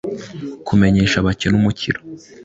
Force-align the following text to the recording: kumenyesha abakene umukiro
kumenyesha 0.67 1.15
abakene 1.19 1.55
umukiro 1.57 1.99